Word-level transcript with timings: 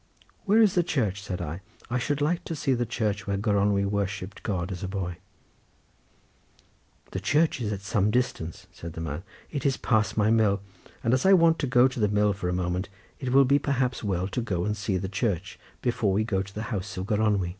"Where 0.45 0.59
is 0.63 0.73
the 0.73 0.81
church?" 0.81 1.21
said 1.21 1.43
I. 1.43 1.61
"I 1.87 1.99
should 1.99 2.21
like 2.21 2.43
to 2.45 2.55
see 2.55 2.73
the 2.73 2.87
church 2.87 3.27
where 3.27 3.37
Gronwy 3.37 3.85
worshipped 3.85 4.41
God 4.41 4.71
as 4.71 4.81
a 4.81 4.87
boy." 4.87 5.17
"The 7.11 7.19
church 7.19 7.61
is 7.61 7.71
at 7.71 7.81
some 7.83 8.09
distance," 8.09 8.65
said 8.71 8.93
the 8.93 9.01
man; 9.01 9.21
"it 9.51 9.63
is 9.63 9.77
past 9.77 10.17
my 10.17 10.31
mill, 10.31 10.61
and 11.03 11.13
as 11.13 11.23
I 11.23 11.33
want 11.33 11.59
to 11.59 11.67
go 11.67 11.87
to 11.87 11.99
the 11.99 12.07
mill 12.07 12.33
for 12.33 12.49
a 12.49 12.51
moment, 12.53 12.89
it 13.19 13.31
will 13.31 13.45
be 13.45 13.59
perhaps 13.59 14.03
well 14.03 14.27
to 14.29 14.41
go 14.41 14.65
and 14.65 14.75
see 14.75 14.97
the 14.97 15.07
church, 15.07 15.59
before 15.83 16.13
we 16.13 16.23
go 16.23 16.41
to 16.41 16.51
the 16.55 16.63
house 16.73 16.97
of 16.97 17.05
Gronwy." 17.05 17.49